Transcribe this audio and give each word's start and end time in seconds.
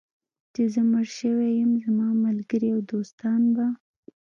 چې 0.53 0.61
زه 0.73 0.81
مړ 0.91 1.05
شوی 1.19 1.49
یم، 1.59 1.71
زما 1.83 2.07
ملګري 2.23 2.69
او 2.75 2.79
دوستان 2.91 3.41
به. 3.55 3.65